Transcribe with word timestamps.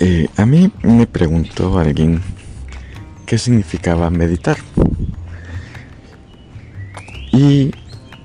Eh, 0.00 0.28
a 0.36 0.46
mí 0.46 0.70
me 0.84 1.08
preguntó 1.08 1.76
alguien 1.76 2.22
qué 3.26 3.36
significaba 3.36 4.08
meditar. 4.10 4.56
Y 7.32 7.72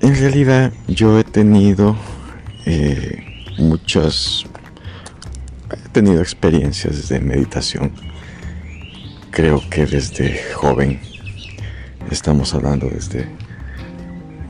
en 0.00 0.14
realidad 0.14 0.72
yo 0.86 1.18
he 1.18 1.24
tenido 1.24 1.96
eh, 2.64 3.24
muchas, 3.58 4.44
he 5.72 5.88
tenido 5.88 6.20
experiencias 6.20 7.08
de 7.08 7.18
meditación. 7.18 7.90
Creo 9.32 9.60
que 9.68 9.84
desde 9.84 10.40
joven, 10.54 11.00
estamos 12.08 12.54
hablando 12.54 12.88
desde 12.88 13.26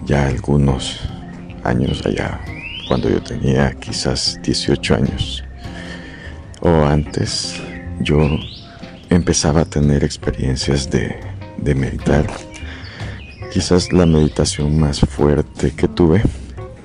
ya 0.04 0.26
algunos 0.26 1.00
años 1.62 2.04
allá, 2.04 2.38
cuando 2.86 3.08
yo 3.08 3.22
tenía 3.22 3.72
quizás 3.80 4.38
18 4.42 4.94
años 4.94 5.42
o 6.64 6.84
antes, 6.86 7.60
yo 8.00 8.18
empezaba 9.10 9.60
a 9.60 9.64
tener 9.66 10.02
experiencias 10.02 10.90
de, 10.90 11.14
meditar. 11.74 12.26
Quizás 13.52 13.92
la 13.92 14.06
meditación 14.06 14.80
más 14.80 15.00
fuerte 15.00 15.72
que 15.72 15.88
tuve 15.88 16.22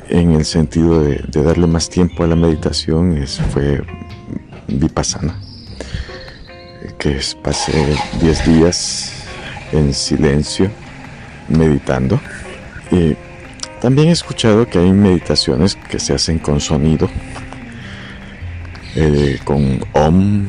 en 0.10 0.32
el 0.34 0.46
sentido 0.46 1.02
de, 1.02 1.24
darle 1.44 1.66
más 1.66 1.90
tiempo 1.90 2.24
a 2.24 2.28
la 2.28 2.36
meditación 2.36 3.26
fue 3.52 3.82
vipassana, 4.68 5.40
que 6.98 7.18
es, 7.18 7.36
pasé 7.36 7.96
10 8.22 8.46
días 8.46 9.14
en 9.72 9.94
silencio 9.94 10.70
meditando. 11.48 12.20
Y 12.92 13.16
también 13.82 14.10
he 14.10 14.12
escuchado 14.12 14.68
que 14.68 14.80
hay 14.80 14.92
meditaciones 14.92 15.76
que 15.76 16.00
se 16.00 16.14
hacen 16.14 16.38
con 16.38 16.60
sonido, 16.60 17.10
eh, 19.02 19.40
con 19.46 19.80
OM, 19.94 20.46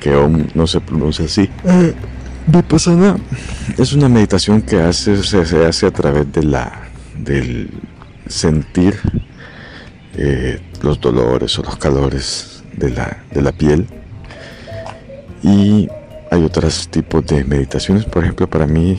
que 0.00 0.14
OM 0.14 0.46
no 0.54 0.66
se 0.66 0.80
pronuncia 0.80 1.26
así. 1.26 1.50
Eh, 1.64 1.92
Vipassana 2.46 3.18
es 3.76 3.92
una 3.92 4.08
meditación 4.08 4.62
que 4.62 4.80
hace, 4.80 5.22
se, 5.22 5.66
hace 5.66 5.86
a 5.86 5.90
través 5.90 6.32
de 6.32 6.42
la, 6.44 6.88
del 7.18 7.70
sentir 8.26 8.98
eh, 10.16 10.58
los 10.80 10.98
dolores 10.98 11.58
o 11.58 11.62
los 11.62 11.76
calores 11.76 12.64
de 12.74 12.88
la, 12.90 13.22
de 13.30 13.42
la 13.42 13.52
piel. 13.52 13.86
Y 15.42 15.86
hay 16.30 16.42
otros 16.42 16.88
tipos 16.88 17.26
de 17.26 17.44
meditaciones, 17.44 18.06
por 18.06 18.24
ejemplo, 18.24 18.48
para 18.48 18.66
mí 18.66 18.98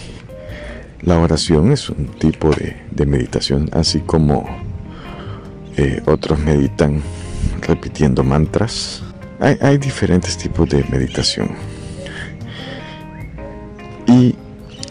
la 1.02 1.18
oración 1.18 1.72
es 1.72 1.90
un 1.90 2.06
tipo 2.20 2.52
de, 2.52 3.06
meditación, 3.08 3.68
así 3.74 4.02
como 4.02 4.46
eh, 5.76 6.04
otros 6.06 6.38
meditan 6.38 7.02
repitiendo 7.62 8.24
mantras. 8.24 9.04
Hay, 9.40 9.78
diferentes 9.78 10.38
tipos 10.38 10.70
de 10.70 10.84
meditación. 10.92 11.50
Y, 14.08 14.36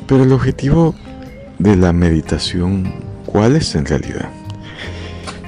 pero 0.07 0.25
el 0.25 0.33
objetivo 0.33 0.95
de 1.59 1.77
la 1.77 1.93
meditación, 1.93 2.93
¿cuál 3.27 3.57
es 3.57 3.75
en 3.75 3.87
realidad? 3.87 4.29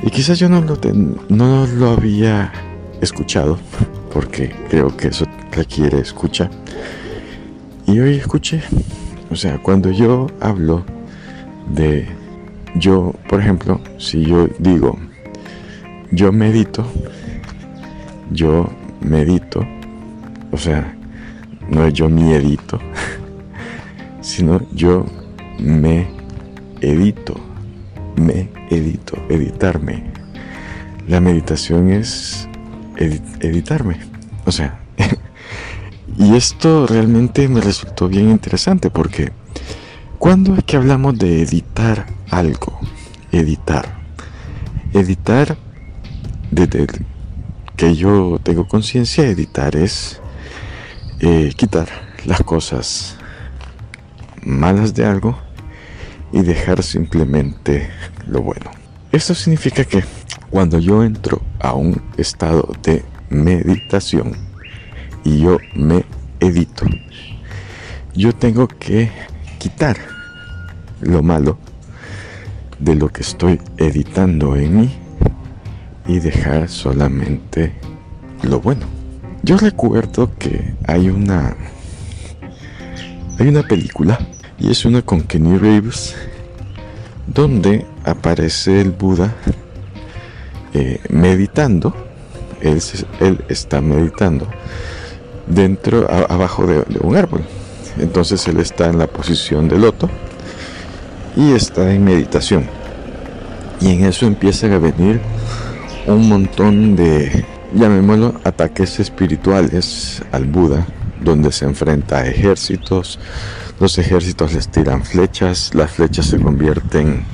Y 0.04 0.10
quizás 0.10 0.38
yo 0.38 0.48
no 0.48 0.60
lo, 0.60 0.78
no 1.28 1.66
lo 1.66 1.90
había 1.90 2.52
escuchado, 3.00 3.58
porque 4.12 4.54
creo 4.68 4.96
que 4.96 5.08
eso 5.08 5.26
requiere 5.50 5.98
escucha. 5.98 6.48
Y 7.86 7.98
hoy 7.98 8.16
escuché, 8.16 8.62
o 9.30 9.36
sea, 9.36 9.58
cuando 9.58 9.90
yo 9.90 10.28
hablo 10.40 10.84
de 11.74 12.06
yo, 12.76 13.12
por 13.28 13.40
ejemplo, 13.40 13.80
si 13.98 14.24
yo 14.24 14.48
digo, 14.58 14.98
yo 16.12 16.30
medito, 16.30 16.84
yo 18.30 18.70
medito, 19.00 19.66
o 20.50 20.58
sea, 20.58 20.94
no 21.70 21.86
es 21.86 21.94
yo 21.94 22.10
mi 22.10 22.32
edito, 22.32 22.78
sino 24.20 24.60
yo 24.72 25.06
me 25.58 26.08
edito, 26.82 27.34
me 28.16 28.50
edito, 28.68 29.16
editarme. 29.30 30.04
La 31.08 31.20
meditación 31.20 31.90
es 31.90 32.46
editarme, 32.96 33.96
o 34.44 34.52
sea, 34.52 34.80
y 36.18 36.36
esto 36.36 36.86
realmente 36.86 37.48
me 37.48 37.62
resultó 37.62 38.08
bien 38.08 38.30
interesante 38.30 38.90
porque 38.90 39.32
cuando 40.18 40.54
es 40.56 40.64
que 40.64 40.76
hablamos 40.76 41.18
de 41.18 41.40
editar 41.40 42.06
algo, 42.30 42.78
editar, 43.32 43.96
editar 44.92 45.56
desde 46.52 46.86
que 47.76 47.94
yo 47.96 48.38
tengo 48.42 48.68
conciencia, 48.68 49.26
editar 49.26 49.74
es 49.74 50.20
eh, 51.20 51.50
quitar 51.56 51.88
las 52.26 52.42
cosas 52.42 53.16
malas 54.44 54.92
de 54.94 55.06
algo 55.06 55.38
y 56.30 56.42
dejar 56.42 56.82
simplemente 56.82 57.88
lo 58.26 58.42
bueno. 58.42 58.70
Esto 59.12 59.34
significa 59.34 59.84
que 59.84 60.04
cuando 60.50 60.78
yo 60.78 61.02
entro 61.02 61.40
a 61.58 61.72
un 61.72 62.02
estado 62.18 62.70
de 62.82 63.02
meditación 63.30 64.36
y 65.24 65.40
yo 65.40 65.56
me 65.74 66.04
edito, 66.38 66.84
yo 68.14 68.34
tengo 68.34 68.68
que 68.68 69.10
quitar 69.58 69.96
lo 71.00 71.22
malo 71.22 71.58
de 72.78 72.94
lo 72.94 73.08
que 73.08 73.22
estoy 73.22 73.58
editando 73.78 74.54
en 74.56 74.80
mí 74.80 75.01
y 76.06 76.20
dejar 76.20 76.68
solamente 76.68 77.72
lo 78.42 78.60
bueno. 78.60 78.86
Yo 79.42 79.56
recuerdo 79.56 80.30
que 80.38 80.74
hay 80.86 81.08
una 81.08 81.56
hay 83.38 83.48
una 83.48 83.62
película 83.62 84.18
y 84.58 84.70
es 84.70 84.84
una 84.84 85.02
con 85.02 85.22
Kenny 85.22 85.58
Reeves 85.58 86.14
donde 87.26 87.86
aparece 88.04 88.80
el 88.80 88.90
Buda 88.90 89.34
eh, 90.74 91.00
meditando. 91.08 91.94
Él, 92.60 92.80
él, 93.18 93.44
está 93.48 93.80
meditando 93.80 94.46
dentro, 95.48 96.08
abajo 96.08 96.66
de, 96.66 96.82
de 96.82 97.00
un 97.00 97.16
árbol. 97.16 97.42
Entonces 97.98 98.46
él 98.46 98.60
está 98.60 98.86
en 98.86 98.98
la 98.98 99.08
posición 99.08 99.68
de 99.68 99.78
loto 99.78 100.08
y 101.36 101.52
está 101.52 101.92
en 101.92 102.04
meditación. 102.04 102.66
Y 103.80 103.90
en 103.90 104.04
eso 104.04 104.26
empiezan 104.26 104.72
a 104.72 104.78
venir 104.78 105.20
un 106.06 106.28
montón 106.28 106.96
de, 106.96 107.44
llamémoslo, 107.74 108.40
ataques 108.44 108.98
espirituales 109.00 110.22
al 110.32 110.46
Buda, 110.46 110.86
donde 111.20 111.52
se 111.52 111.64
enfrenta 111.64 112.18
a 112.18 112.26
ejércitos, 112.26 113.18
los 113.78 113.98
ejércitos 113.98 114.52
les 114.52 114.68
tiran 114.68 115.04
flechas, 115.04 115.74
las 115.74 115.92
flechas 115.92 116.26
se 116.26 116.40
convierten 116.40 117.24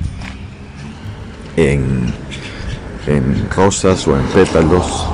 en, 1.55 2.13
en 3.07 3.49
rosas 3.49 4.07
o 4.07 4.17
en 4.17 4.25
pétalos, 4.27 5.05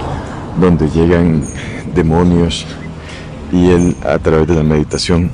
donde 0.59 0.89
llegan 0.89 1.43
demonios 1.93 2.65
y 3.51 3.69
él 3.69 3.95
a 4.03 4.19
través 4.19 4.47
de 4.47 4.55
la 4.55 4.63
meditación 4.63 5.31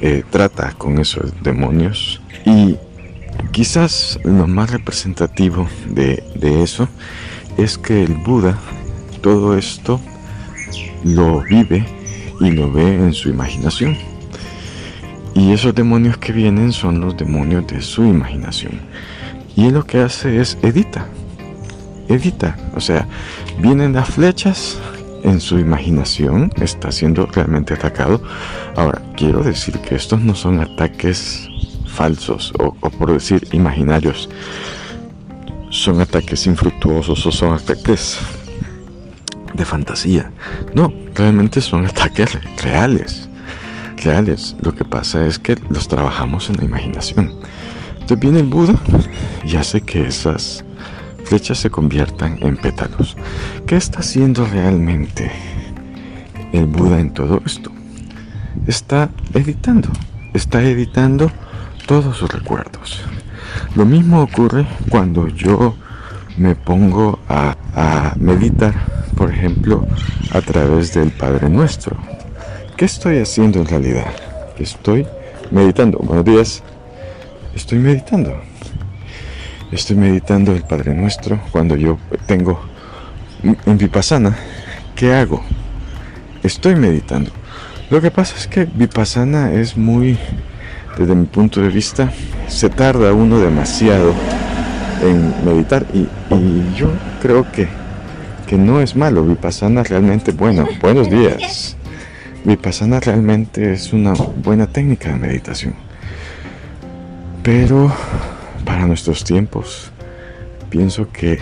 eh, 0.00 0.22
trata 0.30 0.72
con 0.72 0.98
esos 0.98 1.32
demonios. 1.42 2.20
Y 2.44 2.76
quizás 3.52 4.18
lo 4.24 4.46
más 4.46 4.70
representativo 4.70 5.68
de, 5.88 6.22
de 6.34 6.62
eso 6.62 6.88
es 7.56 7.78
que 7.78 8.02
el 8.02 8.14
Buda 8.14 8.58
todo 9.26 9.58
esto 9.58 10.00
lo 11.02 11.42
vive 11.42 11.84
y 12.40 12.52
lo 12.52 12.70
ve 12.70 12.94
en 12.94 13.12
su 13.12 13.28
imaginación. 13.28 13.96
Y 15.34 15.52
esos 15.52 15.74
demonios 15.74 16.16
que 16.18 16.32
vienen 16.32 16.72
son 16.72 17.00
los 17.00 17.16
demonios 17.16 17.66
de 17.66 17.82
su 17.82 18.04
imaginación. 18.04 18.80
Y 19.56 19.66
él 19.66 19.74
lo 19.74 19.84
que 19.84 19.98
hace 19.98 20.40
es 20.40 20.56
edita. 20.62 21.08
Edita. 22.08 22.56
O 22.76 22.80
sea, 22.80 23.08
vienen 23.58 23.94
las 23.94 24.10
flechas 24.10 24.78
en 25.24 25.40
su 25.40 25.58
imaginación, 25.58 26.52
está 26.60 26.92
siendo 26.92 27.26
realmente 27.26 27.74
atacado. 27.74 28.22
Ahora, 28.76 29.02
quiero 29.16 29.42
decir 29.42 29.76
que 29.80 29.96
estos 29.96 30.20
no 30.20 30.36
son 30.36 30.60
ataques 30.60 31.48
falsos 31.86 32.52
o, 32.60 32.76
o 32.80 32.90
por 32.90 33.12
decir 33.12 33.48
imaginarios 33.50 34.28
son 35.76 36.00
ataques 36.00 36.46
infructuosos 36.46 37.26
o 37.26 37.32
son 37.32 37.54
ataques 37.54 38.18
de 39.54 39.64
fantasía. 39.64 40.30
No, 40.74 40.92
realmente 41.14 41.60
son 41.60 41.86
ataques 41.86 42.38
reales. 42.62 43.28
Reales. 44.02 44.56
Lo 44.60 44.74
que 44.74 44.84
pasa 44.84 45.26
es 45.26 45.38
que 45.38 45.56
los 45.70 45.88
trabajamos 45.88 46.50
en 46.50 46.56
la 46.56 46.64
imaginación. 46.64 47.32
Entonces 47.92 48.18
viene 48.18 48.40
el 48.40 48.46
Buda 48.46 48.74
y 49.44 49.56
hace 49.56 49.80
que 49.80 50.06
esas 50.06 50.64
flechas 51.24 51.58
se 51.58 51.70
conviertan 51.70 52.38
en 52.40 52.56
pétalos. 52.56 53.16
¿Qué 53.66 53.76
está 53.76 54.00
haciendo 54.00 54.46
realmente 54.46 55.30
el 56.52 56.66
Buda 56.66 57.00
en 57.00 57.12
todo 57.12 57.42
esto? 57.44 57.70
Está 58.66 59.10
editando. 59.34 59.88
Está 60.34 60.62
editando 60.62 61.30
todos 61.86 62.16
sus 62.16 62.30
recuerdos. 62.30 63.02
Lo 63.74 63.84
mismo 63.84 64.22
ocurre 64.22 64.66
cuando 64.88 65.28
yo 65.28 65.76
me 66.36 66.54
pongo 66.54 67.18
a, 67.28 67.54
meditar 68.18 68.74
por 69.16 69.30
ejemplo, 69.30 69.86
a 70.32 70.40
través 70.42 70.92
del 70.92 71.10
Padre 71.10 71.48
Nuestro. 71.48 71.96
¿Qué 72.76 72.84
estoy 72.84 73.18
haciendo 73.18 73.60
en 73.60 73.66
realidad? 73.66 74.06
Estoy 74.58 75.06
meditando. 75.50 75.98
Buenos 75.98 76.24
días. 76.24 76.62
Estoy 77.54 77.78
meditando. 77.78 78.38
Estoy 79.72 79.96
meditando 79.96 80.52
el 80.52 80.62
Padre 80.62 80.94
Nuestro 80.94 81.40
cuando 81.50 81.76
yo 81.76 81.98
tengo 82.26 82.60
en 83.42 83.78
Vipassana. 83.78 84.36
¿Qué 84.94 85.14
hago? 85.14 85.42
Estoy 86.42 86.76
meditando. 86.76 87.30
Lo 87.88 88.00
que 88.00 88.10
pasa 88.10 88.36
es 88.36 88.46
que 88.46 88.66
Vipassana 88.66 89.52
es 89.52 89.76
muy, 89.76 90.18
desde 90.98 91.14
mi 91.14 91.26
punto 91.26 91.60
de 91.60 91.68
vista, 91.68 92.12
se 92.48 92.70
tarda 92.70 93.12
uno 93.12 93.38
demasiado 93.38 94.14
en 95.02 95.34
meditar 95.44 95.86
y, 95.92 96.08
yo 96.76 96.90
creo 97.20 97.50
que, 97.50 97.68
que 98.46 98.56
no 98.56 98.80
es 98.80 98.96
malo. 98.96 99.24
Vipassana 99.24 99.82
realmente, 99.82 100.32
bueno, 100.32 100.66
buenos 100.80 101.10
días. 101.10 101.76
Vipassana 102.44 103.00
realmente 103.00 103.72
es 103.72 103.92
una 103.92 104.12
buena 104.12 104.66
técnica 104.66 105.08
de 105.08 105.16
meditación. 105.16 105.74
Pero 107.42 107.92
para 108.64 108.86
nuestros 108.86 109.24
tiempos, 109.24 109.90
pienso 110.70 111.10
que, 111.10 111.38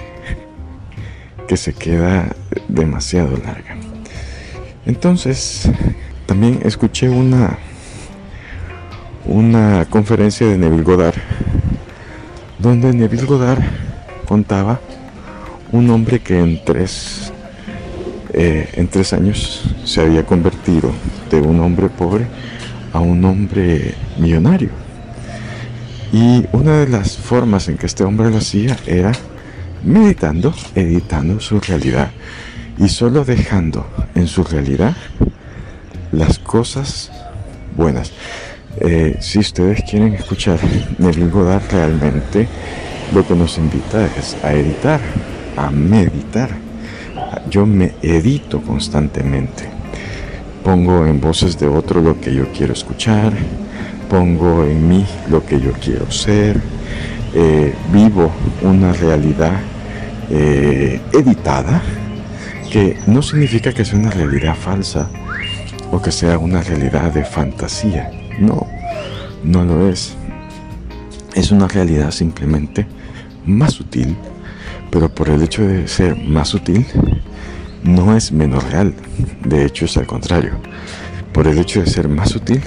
que 1.48 1.56
se 1.56 1.72
queda 1.72 2.34
demasiado 2.68 3.36
larga. 3.36 3.76
Entonces, 4.86 5.68
también 6.26 6.60
escuché 6.64 7.08
una, 7.08 7.58
una 9.26 9.86
conferencia 9.88 10.46
de 10.46 10.58
Neville 10.58 10.82
Goddard, 10.82 11.14
donde 12.58 12.92
Neville 12.92 13.26
Goddard 13.26 13.62
contaba 14.26 14.80
un 15.72 15.90
hombre 15.90 16.20
que 16.20 16.38
en 16.38 16.62
tres, 16.64 17.32
eh, 18.32 18.70
en 18.74 18.88
tres 18.88 19.12
años 19.12 19.74
se 19.84 20.00
había 20.00 20.24
convertido 20.24 20.92
de 21.30 21.40
un 21.40 21.60
hombre 21.60 21.88
pobre 21.88 22.26
a 22.92 23.00
un 23.00 23.24
hombre 23.24 23.94
millonario. 24.18 24.70
Y 26.12 26.46
una 26.52 26.78
de 26.78 26.88
las 26.88 27.16
formas 27.16 27.68
en 27.68 27.76
que 27.76 27.86
este 27.86 28.04
hombre 28.04 28.30
lo 28.30 28.36
hacía 28.36 28.76
era 28.86 29.12
meditando, 29.82 30.54
editando 30.74 31.40
su 31.40 31.60
realidad 31.60 32.10
y 32.78 32.88
solo 32.88 33.24
dejando 33.24 33.86
en 34.14 34.26
su 34.26 34.44
realidad 34.44 34.94
las 36.12 36.38
cosas 36.38 37.10
buenas. 37.76 38.12
Eh, 38.80 39.16
si 39.20 39.38
ustedes 39.38 39.82
quieren 39.88 40.14
escuchar 40.14 40.58
Neville 40.98 41.30
Goddard 41.30 41.62
realmente, 41.70 42.48
lo 43.14 43.26
que 43.26 43.34
nos 43.34 43.58
invita 43.58 44.06
es 44.06 44.36
a 44.42 44.52
editar, 44.52 45.00
a 45.56 45.70
meditar. 45.70 46.50
Yo 47.48 47.66
me 47.66 47.92
edito 48.02 48.60
constantemente. 48.60 49.64
Pongo 50.64 51.06
en 51.06 51.20
voces 51.20 51.58
de 51.58 51.68
otro 51.68 52.00
lo 52.00 52.20
que 52.20 52.34
yo 52.34 52.50
quiero 52.52 52.72
escuchar, 52.72 53.32
pongo 54.08 54.64
en 54.64 54.88
mí 54.88 55.06
lo 55.28 55.44
que 55.44 55.60
yo 55.60 55.72
quiero 55.72 56.10
ser, 56.10 56.60
eh, 57.34 57.74
vivo 57.92 58.30
una 58.62 58.92
realidad 58.92 59.60
eh, 60.30 61.00
editada, 61.12 61.82
que 62.72 62.96
no 63.06 63.22
significa 63.22 63.72
que 63.72 63.84
sea 63.84 63.98
una 63.98 64.10
realidad 64.10 64.56
falsa 64.56 65.08
o 65.92 66.00
que 66.00 66.10
sea 66.10 66.38
una 66.38 66.62
realidad 66.62 67.12
de 67.12 67.24
fantasía. 67.24 68.10
No, 68.38 68.66
no 69.42 69.64
lo 69.64 69.88
es. 69.88 70.14
Es 71.34 71.50
una 71.50 71.68
realidad 71.68 72.10
simplemente 72.10 72.86
más 73.46 73.74
sutil, 73.74 74.16
pero 74.90 75.08
por 75.08 75.28
el 75.28 75.42
hecho 75.42 75.66
de 75.66 75.88
ser 75.88 76.16
más 76.16 76.48
sutil, 76.48 76.86
no 77.82 78.16
es 78.16 78.32
menos 78.32 78.64
real. 78.70 78.94
De 79.44 79.64
hecho, 79.64 79.84
es 79.84 79.96
al 79.96 80.06
contrario. 80.06 80.52
Por 81.32 81.46
el 81.48 81.58
hecho 81.58 81.80
de 81.80 81.86
ser 81.86 82.08
más 82.08 82.30
sutil, 82.30 82.62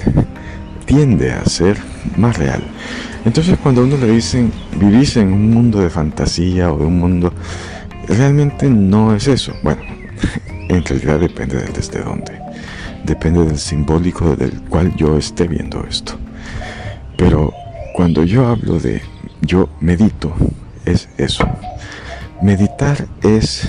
tiende 0.88 1.32
a 1.32 1.44
ser 1.44 1.76
más 2.16 2.36
real. 2.38 2.62
Entonces 3.24 3.58
cuando 3.62 3.82
a 3.82 3.84
uno 3.84 3.96
le 3.98 4.10
dicen 4.10 4.50
vivís 4.80 5.16
en 5.16 5.32
un 5.32 5.50
mundo 5.50 5.80
de 5.80 5.90
fantasía 5.90 6.72
o 6.72 6.78
de 6.78 6.86
un 6.86 6.98
mundo, 6.98 7.32
realmente 8.08 8.70
no 8.70 9.14
es 9.14 9.28
eso. 9.28 9.52
Bueno, 9.62 9.82
en 10.68 10.84
realidad 10.84 11.20
depende 11.20 11.56
de 11.58 11.72
desde 11.72 12.02
dónde. 12.02 12.47
Depende 13.08 13.42
del 13.42 13.58
simbólico 13.58 14.36
del 14.36 14.60
cual 14.68 14.94
yo 14.94 15.16
esté 15.16 15.48
viendo 15.48 15.82
esto. 15.88 16.18
Pero 17.16 17.54
cuando 17.94 18.22
yo 18.22 18.46
hablo 18.46 18.78
de 18.78 19.00
yo 19.40 19.70
medito, 19.80 20.34
es 20.84 21.08
eso. 21.16 21.48
Meditar 22.42 23.06
es 23.22 23.66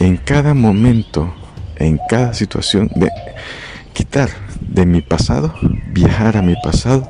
en 0.00 0.16
cada 0.16 0.54
momento, 0.54 1.32
en 1.76 2.00
cada 2.08 2.34
situación, 2.34 2.90
de 2.96 3.12
quitar 3.92 4.28
de 4.60 4.86
mi 4.86 5.02
pasado, 5.02 5.54
viajar 5.92 6.36
a 6.36 6.42
mi 6.42 6.56
pasado 6.64 7.08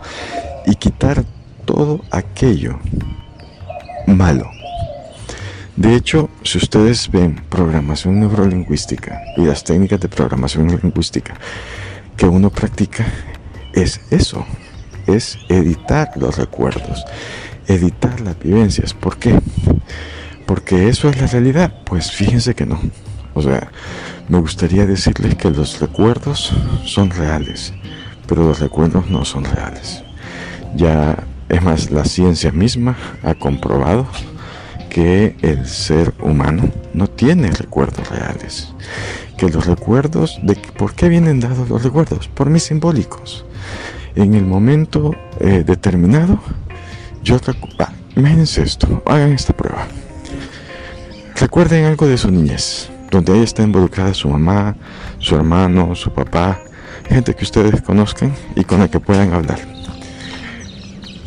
y 0.66 0.74
quitar 0.74 1.24
todo 1.64 2.02
aquello 2.10 2.78
malo. 4.06 4.50
De 5.76 5.94
hecho, 5.94 6.30
si 6.42 6.56
ustedes 6.56 7.10
ven 7.10 7.42
programación 7.50 8.18
neurolingüística 8.20 9.20
y 9.36 9.42
las 9.42 9.62
técnicas 9.62 10.00
de 10.00 10.08
programación 10.08 10.66
neurolingüística 10.66 11.34
que 12.16 12.26
uno 12.26 12.48
practica, 12.48 13.04
es 13.74 14.00
eso, 14.10 14.46
es 15.06 15.38
editar 15.50 16.10
los 16.16 16.38
recuerdos, 16.38 17.04
editar 17.68 18.18
las 18.22 18.38
vivencias. 18.38 18.94
¿Por 18.94 19.18
qué? 19.18 19.38
Porque 20.46 20.88
eso 20.88 21.10
es 21.10 21.20
la 21.20 21.26
realidad. 21.26 21.74
Pues 21.84 22.10
fíjense 22.10 22.54
que 22.54 22.64
no. 22.64 22.80
O 23.34 23.42
sea, 23.42 23.70
me 24.28 24.38
gustaría 24.38 24.86
decirles 24.86 25.34
que 25.34 25.50
los 25.50 25.78
recuerdos 25.78 26.54
son 26.86 27.10
reales, 27.10 27.74
pero 28.26 28.44
los 28.44 28.60
recuerdos 28.60 29.10
no 29.10 29.26
son 29.26 29.44
reales. 29.44 30.02
Ya 30.74 31.18
es 31.50 31.62
más, 31.62 31.90
la 31.90 32.06
ciencia 32.06 32.50
misma 32.50 32.96
ha 33.22 33.34
comprobado 33.34 34.06
que 34.96 35.36
el 35.42 35.66
ser 35.66 36.14
humano 36.22 36.70
no 36.94 37.06
tiene 37.06 37.50
recuerdos 37.50 38.08
reales. 38.08 38.72
Que 39.36 39.50
los 39.50 39.66
recuerdos, 39.66 40.38
de 40.42 40.54
¿por 40.54 40.94
qué 40.94 41.10
vienen 41.10 41.38
dados 41.38 41.68
los 41.68 41.82
recuerdos? 41.82 42.28
Por 42.28 42.48
mis 42.48 42.62
simbólicos. 42.62 43.44
En 44.14 44.32
el 44.32 44.46
momento 44.46 45.14
eh, 45.38 45.64
determinado, 45.66 46.40
yo 47.22 47.38
ah, 47.78 47.92
imagínense 48.16 48.62
esto, 48.62 49.02
hagan 49.04 49.32
esta 49.32 49.54
prueba. 49.54 49.86
Recuerden 51.34 51.84
algo 51.84 52.06
de 52.06 52.16
su 52.16 52.30
niñez 52.30 52.88
donde 53.10 53.34
ahí 53.34 53.42
está 53.42 53.62
involucrada 53.64 54.14
su 54.14 54.30
mamá, 54.30 54.76
su 55.18 55.36
hermano, 55.36 55.94
su 55.94 56.10
papá, 56.10 56.58
gente 57.06 57.34
que 57.34 57.44
ustedes 57.44 57.82
conozcan 57.82 58.34
y 58.54 58.64
con 58.64 58.78
la 58.78 58.88
que 58.88 58.98
puedan 58.98 59.34
hablar. 59.34 59.58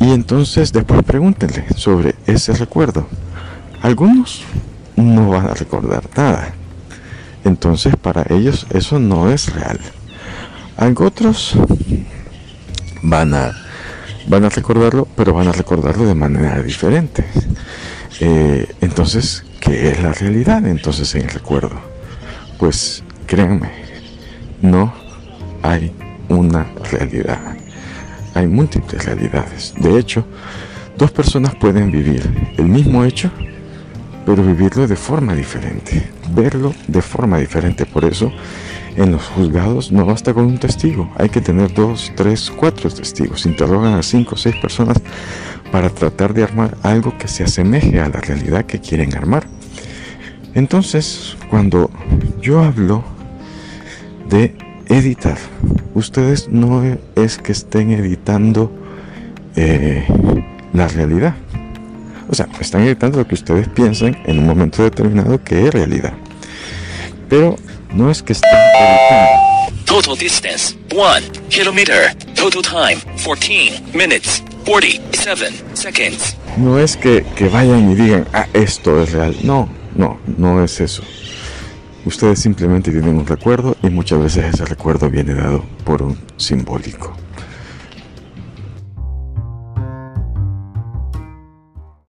Y 0.00 0.10
entonces 0.10 0.72
después 0.72 1.04
pregúntenle 1.04 1.66
sobre 1.76 2.16
ese 2.26 2.52
recuerdo. 2.54 3.06
Algunos 3.82 4.42
no 4.96 5.30
van 5.30 5.46
a 5.46 5.54
recordar 5.54 6.02
nada. 6.16 6.54
Entonces 7.44 7.94
para 7.96 8.26
ellos 8.28 8.66
eso 8.70 8.98
no 8.98 9.30
es 9.30 9.52
real. 9.54 9.80
Otros 10.98 11.54
van 13.02 13.34
a, 13.34 13.52
van 14.26 14.44
a 14.44 14.48
recordarlo, 14.48 15.06
pero 15.16 15.32
van 15.32 15.48
a 15.48 15.52
recordarlo 15.52 16.06
de 16.06 16.14
manera 16.14 16.62
diferente. 16.62 17.24
Eh, 18.20 18.66
entonces, 18.80 19.44
¿qué 19.60 19.90
es 19.90 20.02
la 20.02 20.12
realidad 20.12 20.66
entonces 20.66 21.14
en 21.14 21.22
el 21.22 21.30
recuerdo? 21.30 21.80
Pues 22.58 23.02
créanme, 23.26 23.70
no 24.60 24.92
hay 25.62 25.92
una 26.28 26.66
realidad. 26.90 27.56
Hay 28.34 28.46
múltiples 28.46 29.04
realidades. 29.04 29.74
De 29.78 29.98
hecho, 29.98 30.24
dos 30.96 31.10
personas 31.10 31.54
pueden 31.54 31.90
vivir 31.90 32.54
el 32.58 32.66
mismo 32.66 33.04
hecho, 33.04 33.30
pero 34.24 34.42
vivirlo 34.42 34.86
de 34.86 34.96
forma 34.96 35.34
diferente, 35.34 36.10
verlo 36.34 36.74
de 36.86 37.02
forma 37.02 37.38
diferente. 37.38 37.86
Por 37.86 38.04
eso, 38.04 38.32
en 38.96 39.12
los 39.12 39.24
juzgados 39.26 39.92
no 39.92 40.04
basta 40.04 40.34
con 40.34 40.46
un 40.46 40.58
testigo, 40.58 41.10
hay 41.16 41.28
que 41.28 41.40
tener 41.40 41.72
dos, 41.72 42.12
tres, 42.16 42.50
cuatro 42.50 42.90
testigos. 42.90 43.46
Interrogan 43.46 43.94
a 43.94 44.02
cinco 44.02 44.34
o 44.34 44.38
seis 44.38 44.56
personas 44.56 44.98
para 45.70 45.90
tratar 45.90 46.34
de 46.34 46.42
armar 46.42 46.76
algo 46.82 47.16
que 47.16 47.28
se 47.28 47.44
asemeje 47.44 48.00
a 48.00 48.08
la 48.08 48.20
realidad 48.20 48.64
que 48.64 48.80
quieren 48.80 49.16
armar. 49.16 49.44
Entonces, 50.54 51.36
cuando 51.48 51.90
yo 52.40 52.62
hablo 52.62 53.04
de 54.28 54.56
editar, 54.88 55.38
ustedes 55.94 56.48
no 56.48 56.82
es 57.14 57.38
que 57.38 57.52
estén 57.52 57.92
editando 57.92 58.72
eh, 59.54 60.04
la 60.72 60.88
realidad. 60.88 61.34
O 62.30 62.34
sea, 62.34 62.48
están 62.60 62.82
editando 62.82 63.18
lo 63.18 63.26
que 63.26 63.34
ustedes 63.34 63.68
piensan 63.68 64.16
en 64.24 64.38
un 64.38 64.46
momento 64.46 64.84
determinado 64.84 65.42
que 65.42 65.66
es 65.66 65.74
realidad. 65.74 66.12
Pero 67.28 67.56
no 67.92 68.08
es 68.08 68.22
que 68.22 68.34
estén 68.34 68.50
editando. 68.52 69.84
Total 69.84 70.16
distance, 70.16 70.76
1 70.94 71.48
kilometer. 71.48 72.14
Total 72.36 72.62
time, 72.62 73.02
14 73.16 73.82
minutes, 73.92 74.44
47 74.64 75.50
seconds. 75.74 76.36
No 76.56 76.78
es 76.78 76.96
que, 76.96 77.24
que 77.34 77.48
vayan 77.48 77.90
y 77.90 77.96
digan, 77.96 78.28
ah, 78.32 78.46
esto 78.52 79.02
es 79.02 79.10
real. 79.10 79.34
No, 79.42 79.68
no, 79.96 80.20
no 80.38 80.62
es 80.62 80.80
eso. 80.80 81.02
Ustedes 82.04 82.38
simplemente 82.38 82.92
tienen 82.92 83.18
un 83.18 83.26
recuerdo 83.26 83.76
y 83.82 83.90
muchas 83.90 84.20
veces 84.20 84.54
ese 84.54 84.64
recuerdo 84.64 85.10
viene 85.10 85.34
dado 85.34 85.64
por 85.84 86.02
un 86.02 86.16
simbólico. 86.36 87.19